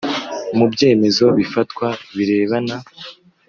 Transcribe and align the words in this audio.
mu 0.57 0.65
byemezo 0.73 1.25
bifatwa 1.37 1.87
birebana 2.15 2.75